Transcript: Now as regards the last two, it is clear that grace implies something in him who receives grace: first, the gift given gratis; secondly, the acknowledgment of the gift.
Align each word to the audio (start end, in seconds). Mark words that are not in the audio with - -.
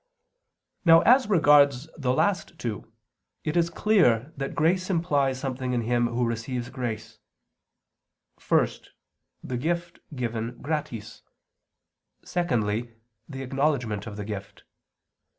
Now 0.83 1.01
as 1.01 1.29
regards 1.29 1.87
the 1.95 2.11
last 2.11 2.57
two, 2.57 2.91
it 3.43 3.55
is 3.55 3.69
clear 3.69 4.33
that 4.35 4.55
grace 4.55 4.89
implies 4.89 5.39
something 5.39 5.73
in 5.73 5.81
him 5.83 6.07
who 6.07 6.25
receives 6.25 6.71
grace: 6.71 7.19
first, 8.39 8.93
the 9.43 9.57
gift 9.57 9.99
given 10.15 10.57
gratis; 10.59 11.21
secondly, 12.23 12.95
the 13.29 13.43
acknowledgment 13.43 14.07
of 14.07 14.17
the 14.17 14.25
gift. 14.25 14.63